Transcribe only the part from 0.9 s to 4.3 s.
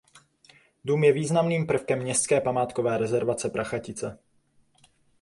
je významným prvkem Městské památkové rezervace Prachatice.